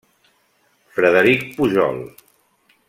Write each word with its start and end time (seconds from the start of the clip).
Frederic 0.95 1.55
Pujol. 1.55 2.01